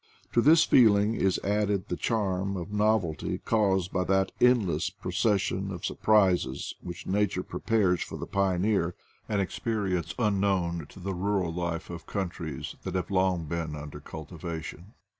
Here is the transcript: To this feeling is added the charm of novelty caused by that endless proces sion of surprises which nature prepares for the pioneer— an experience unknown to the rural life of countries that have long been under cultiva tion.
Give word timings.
To 0.33 0.41
this 0.41 0.63
feeling 0.63 1.13
is 1.13 1.37
added 1.43 1.87
the 1.87 1.95
charm 1.95 2.57
of 2.57 2.73
novelty 2.73 3.37
caused 3.37 3.93
by 3.93 4.03
that 4.05 4.31
endless 4.41 4.89
proces 4.89 5.41
sion 5.43 5.69
of 5.71 5.85
surprises 5.85 6.73
which 6.81 7.05
nature 7.05 7.43
prepares 7.43 8.01
for 8.01 8.17
the 8.17 8.25
pioneer— 8.25 8.95
an 9.29 9.39
experience 9.39 10.15
unknown 10.17 10.87
to 10.89 10.99
the 10.99 11.13
rural 11.13 11.53
life 11.53 11.91
of 11.91 12.07
countries 12.07 12.75
that 12.81 12.95
have 12.95 13.11
long 13.11 13.45
been 13.45 13.75
under 13.75 13.99
cultiva 13.99 14.63
tion. 14.63 14.93